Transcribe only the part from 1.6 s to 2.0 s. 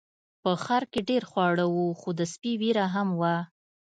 وو